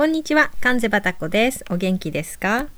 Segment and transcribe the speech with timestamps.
[0.00, 1.62] こんにちは、関瀬バタコです。
[1.68, 2.68] お元気ですか？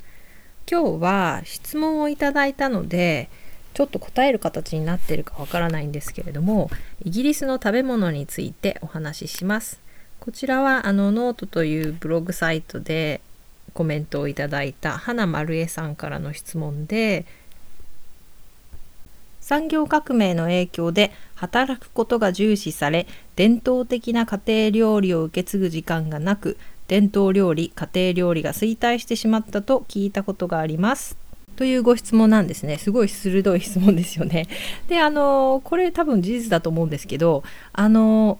[0.68, 3.28] 今日は質問をいただいたので、
[3.74, 6.68] ちょっと答える形になってるかわからないんですけれども、
[7.04, 9.78] イギリスの食べ物についてお話しします。
[10.18, 13.20] こちらはあのノートというブログサイトで
[13.72, 17.24] コメントをいただいた花丸江さんからの質問で、
[19.40, 26.58] 産業革命の影響で働くことが重視され伝統的な家庭料理を受け継ぐ時間がなく
[26.92, 31.16] 伝統料理家庭料理が衰退してしまったと聞いたことがあります。
[31.56, 32.76] というご質問なんですね。
[32.76, 34.46] すごい鋭い質問ですよね。
[34.88, 38.38] であのこれ多分事実だと思うんですけどあの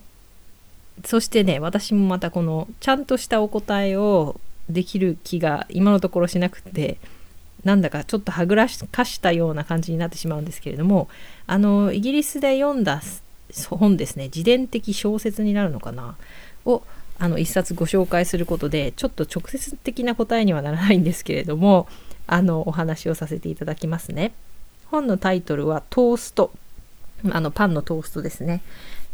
[1.03, 4.39] そしてね私もまたこのちゃんとしたお答えを
[4.69, 6.99] できる気が今のところしなくて
[7.65, 11.09] なんだかちょっとはぐらかしたような感じになってしまうんですけれども
[11.47, 13.01] あのイギリスで読んだ
[13.71, 14.25] 本ですね。
[14.25, 16.17] 自伝的小説になるのかな？
[16.65, 16.83] を
[17.23, 21.87] あの一冊ご紹介することでちょっと直接的な答えにはならないんですけれども
[22.27, 24.33] あのお話をさせていただきますね。
[24.87, 26.51] 本のタイトルは「トースト」
[27.31, 28.61] あのパンのトーストですね。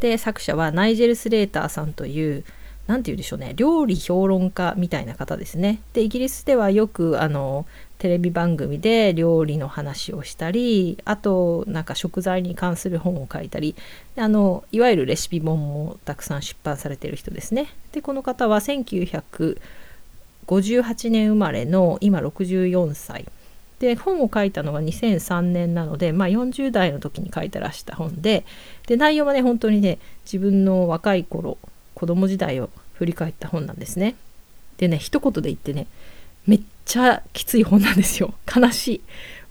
[0.00, 2.44] で作者はナイジェル・スレーターさんという
[2.86, 5.82] 何て言うんでしょうね料理評論家みたいな方ですね。
[5.92, 7.66] でイギリスではよくあの
[7.98, 13.74] テレビ番組で料理の話をしたりあとなんか食材に関する本を書いたり
[14.16, 17.66] あのいわゆるレシピ本もたくさん出版されてる人ですね。
[17.92, 19.58] でこの方は1958
[21.10, 23.26] 年生まれの今64歳
[23.80, 28.44] で本を書いたのが2003年なので、まあ、40代の時に書いてらした本で
[28.86, 31.58] で内容はね本当にね自分の若い頃
[31.94, 34.14] 子供時代を振り返った本なんですね。
[34.78, 35.88] でね一言で言ってね
[36.48, 38.34] めっちゃきつい本なんですよ。
[38.52, 39.00] 悲しい。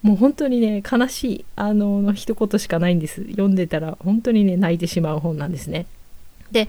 [0.02, 1.45] もう本当にね悲しい。
[1.56, 3.23] あのの一言しかないんです。
[3.30, 5.86] 読んでたら本当にね泣いてしまう本なんですね。
[6.52, 6.67] で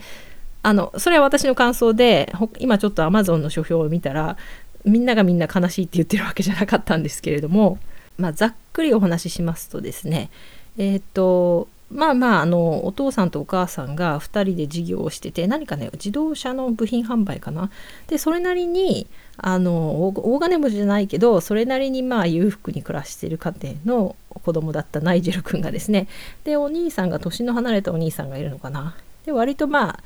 [0.62, 4.36] あのそれは私の感想で今ちょっと Amazon の書評を見たら
[4.84, 7.78] みんながみんな悲しいって言ってるわけじゃなかったんですけれども、
[8.18, 10.30] まあ、ざっくりお話ししますとですね
[10.76, 17.70] えっ、とまあまああのお父さんとお母さんが2人で事業をしてて何かね自動車の部品販売かな。
[18.08, 19.06] でそれなりに
[19.38, 26.08] あの大金持ちじゃないけどそれなりにまあ裕福に暮らしてる家庭の子供だったナイジェル君がですね。
[26.44, 28.94] でお兄さんが年の離れたお兄さんがいるのかな。
[29.24, 30.00] で割とまあ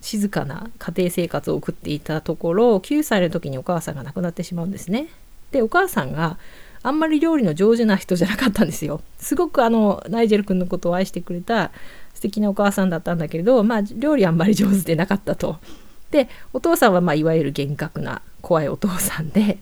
[0.00, 5.08] 静かな家庭生活を送っていたところ9歳の時にお母さんが亡くなってしまうんですね。
[5.52, 6.36] でお母さんが
[6.88, 9.02] あんまり料理の上手な人じゃなかったんですよ。
[9.18, 11.70] すごくあのナイジェル君のことを愛してくれた
[12.14, 15.58] 素敵なお母さんだったんだけれど、まあ、料理あんまり上手でなかったと。
[16.10, 19.58] でお父さんはまあいわゆる厳格な怖いお父さんで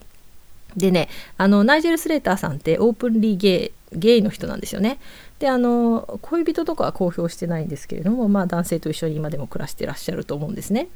[0.77, 5.01] でねあのナイジェル・スレーターさんってオープンリーゲイゲイの人なんですよね。
[5.41, 10.87] であの恋人とかは公表してないんですけれども、まあ、男性と一緒に今でも暮らしてらっしゃると思うんですね。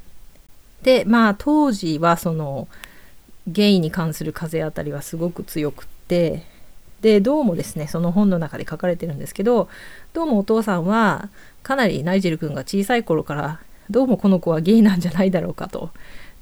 [0.82, 2.68] でまあ当時はその
[3.48, 6.42] ゲイに関する風当たりはすごく強くって
[7.00, 9.68] でどうもですねその本の中で書かれてるんですけど
[10.12, 11.30] どうもお父さんは
[11.62, 15.90] かなりナイジェル君が小さい頃からどうもこの子はゲイなんじゃないだろうかと。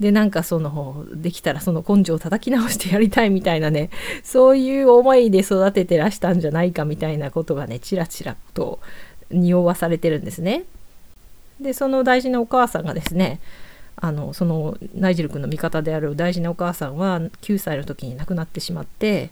[0.00, 3.90] でなんかそのできたらその根性を叩き直してやりたいみたいなね
[4.22, 8.78] そういう思いで育ててらしたんじゃないかみたいなことがねちらちらと
[9.32, 10.64] 匂わされてるんですね。
[11.60, 13.40] でその大事なお母さんがですね
[13.96, 19.30] あのそのナイジェル君の味方である大事なお母さんは9歳の時に亡くなってしまって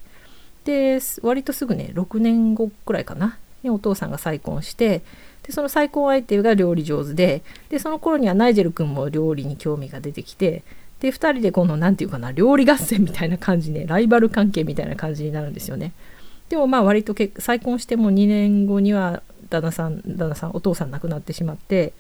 [0.67, 5.01] で割とすぐね6年後くらいかなにお父さんが再婚して
[5.45, 10.65] でその再婚相手が料理上手ででその頃にはナイジェル君も料理に興味が出てきて
[11.01, 15.93] で2人でこの何て言うかな料理合戦みたいな感じねライバル関係みたいな感じになるんですよね。
[16.49, 21.93] でもまあ割と再婚しても2年後には旦那さん旦那さんお父さん亡くなってしまってっ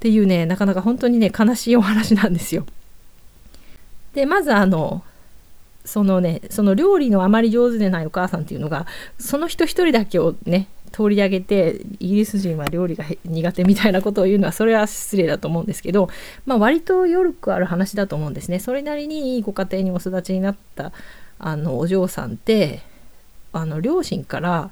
[0.00, 2.66] ていうねなかなか本当にね悲しいお話なんですよ。
[4.14, 5.02] でまずあの
[5.86, 8.86] そのねその料理のあまり上手でないお母さんっていうのが
[9.18, 16.08] その人一人だけをね通り上げてイギリス人は料理が苦手みたいなことを言うのはそれは失礼だと思うんですけど、
[16.46, 18.60] まあ、割とよくある話だと思うんですね。
[18.60, 20.92] それなりにいいご家庭にお育ちになった
[21.38, 22.80] あのお嬢さんって
[23.52, 24.70] あの両親から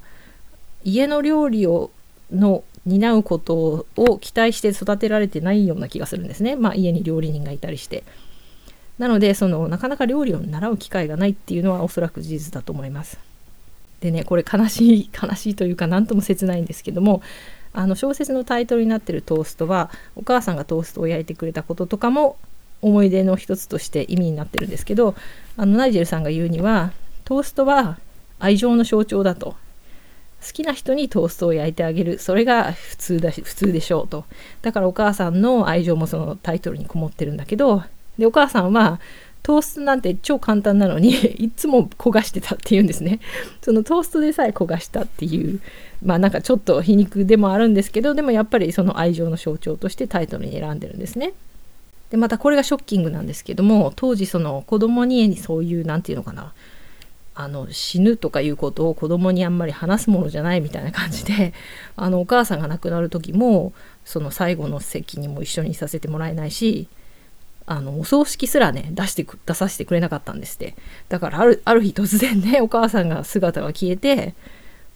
[0.83, 1.91] 家の料理を
[2.31, 6.56] の担うことを期待して育てられてないような気がするんですね。
[6.56, 8.05] まあ、家に料理人がいたりして。
[8.99, 13.19] なのでそのなかなか料理を習う機会がないっていうのはおそらく事実だと思います。
[14.00, 17.23] でねこれ悲しい悲しいというか何とも切ないんですけども
[17.73, 22.37] あの小説のタイトルになってるトーストはお母さんがトーストを焼いてくれたこととかも
[22.82, 25.14] 思い出の一つとして意味になってるんですけど
[25.56, 26.93] あのナイジェルさんが言うには
[27.25, 27.99] トーストは
[28.38, 29.56] 愛情の象徴だと。
[30.46, 32.19] 好きな人にトーストを焼いてあげる。
[32.19, 34.26] それが普通だし普通でしょうと。
[34.61, 37.82] だからお母さんの愛情もそのタイトルにこもってるんだけど
[38.19, 39.01] でお母さんは
[39.43, 43.21] トーストなんて超簡単なのに いつも焦がしてたっていうんですね。
[43.63, 45.61] そのトーストでさえ焦がしたっていう
[46.03, 51.35] まあなんかちょっと皮肉でもあるんですけどでもやっぱりその愛情の象徴としてタイトルに選んでるんですね。
[52.11, 56.53] でまたこれがショッキングなんですけども当時その子供にそういう何て言うのかな
[57.35, 61.53] あの死ぬとかいうことを子供にあんまり話すものじゃないみたいな感じで
[61.97, 63.73] あのお母さんが亡くなる時も
[64.05, 66.89] その最後の席にも一緒にさせてもらえないし
[67.67, 70.75] あのお葬式すらね出して出させてくれなかったんですって。
[71.09, 74.35] だからあるある日突然ね お母さんが姿が消えて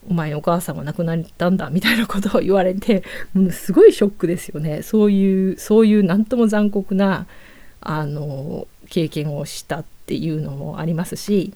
[0.09, 4.83] お前お母さんが亡くなったんだみたいなことを言われてもうすごいショックですよね。
[4.83, 7.27] そういうそういう何とも残酷な
[7.81, 11.53] あの経験をしたっていうのもありますし。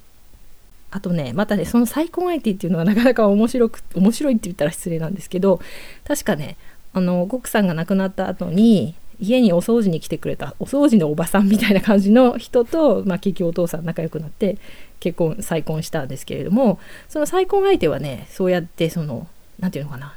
[0.95, 5.59] あとねまたねその再婚相手っていうのが なかなか面白く面白いって言ったら失礼なんですけど
[6.07, 6.59] 確かね
[6.93, 14.59] あの奥さんが亡くなった後に家にお掃除に来てくれたお掃除のおばさんみたいな感じの人と、 まあ、結局お父さん仲良くなって
[14.99, 19.29] 結婚再婚したんですけれどもその再婚相手はねそうやってその
[19.61, 20.15] 何て言うのかな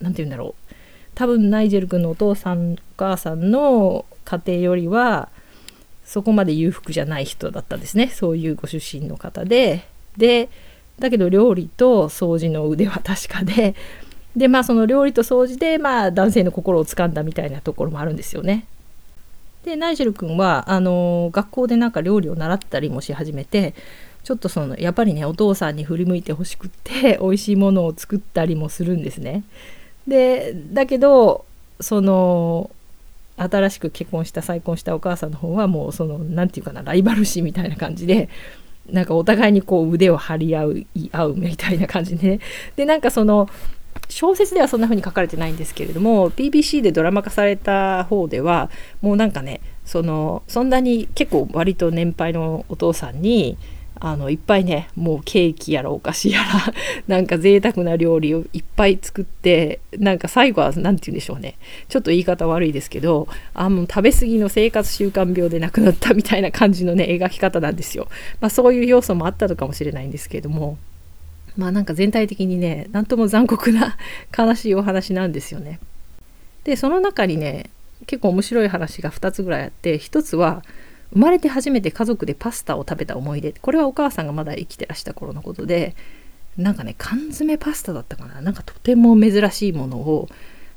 [0.00, 0.74] 何て言うんだろう
[1.14, 5.28] 多分ナイジェル君のお父さんお母さんの家庭よりは
[6.04, 9.84] そこまで裕福じゃない人だったんですねそういうご出身の方で。
[10.16, 10.48] で
[10.98, 13.74] だけど料理と掃除の腕は確かで
[14.36, 18.64] でまあその料理と掃除でまあ男性の心をつかんだみたいなところもあるんですよね。
[19.64, 23.74] でナイジェル君はあの学校でなんか料理を習ったりもし始めて
[24.24, 29.44] ちょっとそのやっぱりねお父さんに振り向いてほしくって 美味しいものを作ったりもするんですね。
[30.06, 31.44] でだけど
[31.80, 32.70] その
[33.36, 38.28] 新しく結婚した再婚したお母さんの方はもうその何て言うかなライバル視みたいな感じで
[38.90, 42.40] なんかお互いにこう腕を張り合う合うみたいな感じで、ね、
[42.76, 43.48] でなんかその
[44.08, 53.56] 小説ではそんな風に書かれてないんですけれども BBC でドラマ化された方ではもうなんかねそのそんなに結構割と年配のお父さんに
[54.04, 56.74] あのいっぱいねもうケーキやらお菓子やら
[57.06, 61.54] なんか贅沢な料理をいっぱい作ってなんか最後は何て言うんでしょうね
[61.88, 68.08] ちょっと言い方悪いですけどあもう食べ過ぎの生活習慣病で亡くなったみたいな感じのね描き方なんですよ。
[68.40, 70.78] まあ、そういう要素もあったのかもしれないんですけれども
[71.56, 73.96] まあなんか全体的にね何とも残酷な
[74.36, 75.78] 悲しいお話なんですよね。
[76.64, 77.70] でその中にね
[78.06, 80.64] 結構面白い話が2つぐらいあって1つは
[81.12, 85.94] 生まれて初めて家族でパスタを食べた思い出これはお母さんがまだ生きてらした頃のことで
[86.56, 90.28] なんかね缶詰パスタだったかななんかとても珍しいものを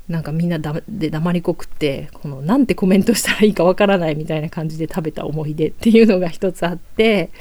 [0.08, 7.32] なんかみんなで黙りこくってこのなんてコメントしたらいいかわからないみたいな感じで食べた思い出っていうのが一つあって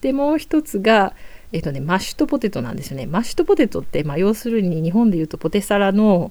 [0.00, 1.14] でもう一つが
[1.52, 3.06] えっとねマッシュトポテトなんですよね。
[3.06, 6.30] マッシュトポテトって、まあ、要するに日本でいうとポテサラの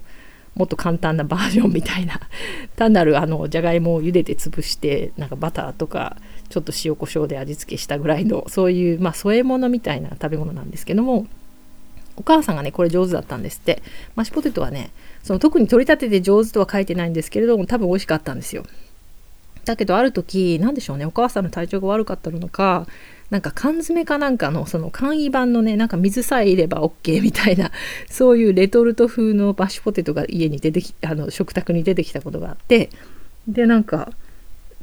[0.55, 2.19] もっと簡単なバージョンみたいな。
[2.75, 6.17] 単なるあのじゃがいもを茹でて潰してなんかバターとか
[6.49, 11.27] ちょっと塩コショウで味付けしたぐらいのそういうまあ添え物みたいな食べ物なんですけども
[12.15, 13.81] お母さんがねこれ上手だったんですって。
[14.15, 14.91] マッシュポテトはね
[15.23, 18.63] その特に取り立てて上手とは書いてないんですけれども多分美味しかったんですよ。
[19.65, 22.87] だけどある時何でしょうねお母さんの体調が悪かったのか
[23.29, 27.71] なんか缶詰かなんかのその簡易版のねなんか水さえいれば OK みたいな
[28.09, 32.89] そういうレトルト風のマッシュポテトが家に出てきあの食卓に出てきたことがあって
[33.47, 34.11] でなんか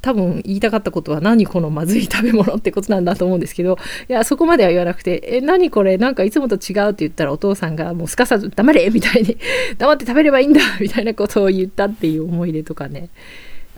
[0.03, 3.79] 多分言いたかったことは何このまずい食べ物ってことなんだと思うんですけど
[4.11, 5.97] いやそこまでは言わなくてえ何これ？
[5.97, 9.39] なんかいつもと違うって言ったらお父さんがもうすかさず黙れみたいに
[9.79, 13.09] 黙って食べればいいんだみたいなことを言ったっていう思い出とかね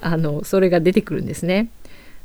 [0.00, 1.68] あのそれが出てくるんですね。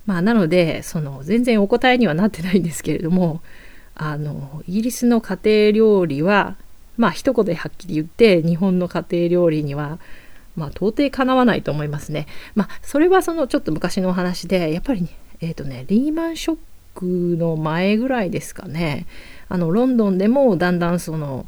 [0.05, 3.41] まあ、なのでその全然お答えにはなってないんですけれども
[3.95, 6.55] あのイギリスの家庭料理は
[6.97, 9.99] まあ一言ではっきり言って日本の家庭料理には
[10.55, 12.27] まあ到底かなわないと思いますね。
[12.55, 15.07] まあそれはそのちょっと昔のお話でやっぱり、
[15.39, 16.57] えーとね、リーマンショッ
[16.95, 17.05] ク
[17.37, 19.05] の前ぐらいですかね
[19.49, 21.45] あのロンドンでもだんだんその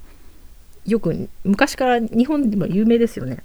[0.86, 3.44] よく昔から日本でも有名ですよね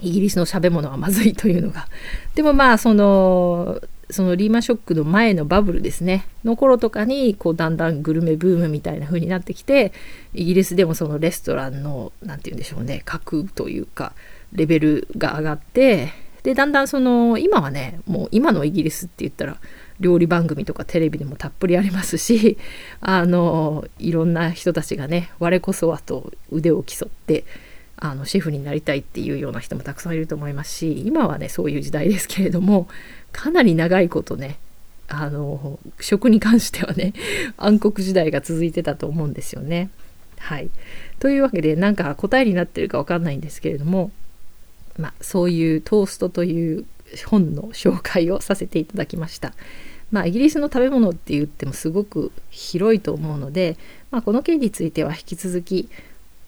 [0.00, 1.88] イギリスのしゃべ物はまずいというのが。
[2.34, 6.26] でもまあそのそのリーマンショックの前のバブルですね。
[6.44, 9.92] の頃とかにこうだんだんグルメブームみたいな風になってきて
[10.34, 14.12] イギリスでもそのレストランの何て言うんでしょうね格というか
[14.52, 19.56] レベルが上がってでだんだんその今はねもう今のイギリスって言ったら
[20.00, 22.58] 料理番組とかテレビでもたっぷりありますし
[23.00, 27.44] あのいろんな人たちがね我こそはと腕を競って
[27.96, 32.88] あのシェフになりたいっていうような人もたくさんいると思いますし今はねそういう時代ですけれども
[33.32, 34.58] かなり長いことね
[35.08, 37.12] あの食に関してはね
[37.56, 39.90] 暗黒時代が続いてたと思うんですよね。
[40.38, 40.70] はい、
[41.20, 44.10] というわけでなんか答えになってるか分かんないんですけれども、
[44.98, 46.84] まあ、そういうトーストという
[47.26, 49.54] 本の紹介をさせていただきました。
[50.10, 53.76] まあイギリスの食べ物って言ってもすごく広いと思うので、
[54.10, 55.88] まあ、この件については引き続き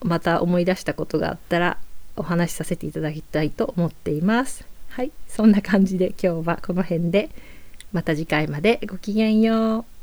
[0.07, 1.79] また思い出したことがあったら
[2.17, 4.67] お話しさせていただきたいと思っています。
[4.89, 7.29] はい、そんな感じで今日はこの辺で
[7.93, 9.96] また次回までごきげんよう。